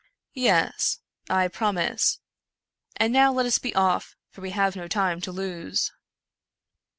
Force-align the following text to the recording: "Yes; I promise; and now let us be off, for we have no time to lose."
"Yes; 0.47 0.97
I 1.29 1.47
promise; 1.47 2.17
and 2.97 3.13
now 3.13 3.31
let 3.31 3.45
us 3.45 3.59
be 3.59 3.75
off, 3.75 4.15
for 4.31 4.41
we 4.41 4.49
have 4.49 4.75
no 4.75 4.87
time 4.87 5.21
to 5.21 5.31
lose." 5.31 5.91